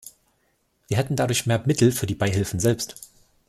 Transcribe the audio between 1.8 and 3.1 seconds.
für die Beihilfen selbst.